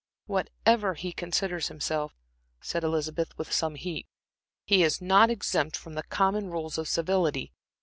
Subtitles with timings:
[0.25, 2.15] "Whatever he considers himself,"
[2.59, 4.07] said Elizabeth, with some heat,
[4.65, 7.53] "he is not exempt from the common rules of civility.